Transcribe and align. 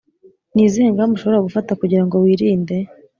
Ni 0.53 0.61
izihe 0.67 0.87
ngamba 0.93 1.13
ushobora 1.17 1.45
gufata 1.47 1.71
kugira 1.79 2.03
ngo 2.05 2.15
wirinde 2.23 2.75